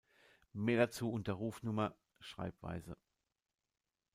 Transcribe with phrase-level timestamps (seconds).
[0.53, 2.97] Mehr dazu unter Rufnummer: Schreibweise.